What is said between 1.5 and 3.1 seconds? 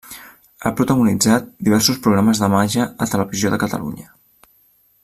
diversos programes de màgia a